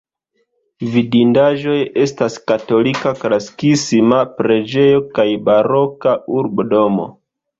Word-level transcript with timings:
Vidindaĵoj 0.93 1.75
estas 2.03 2.37
katolika 2.51 3.11
klasikisma 3.25 4.23
preĝejo 4.39 5.05
kaj 5.19 5.27
baroka 5.51 6.17
urbodomo. 6.41 7.07